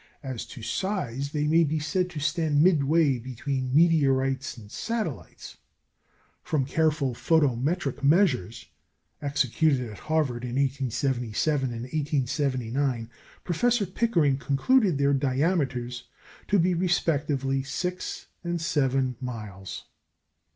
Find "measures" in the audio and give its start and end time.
8.01-8.65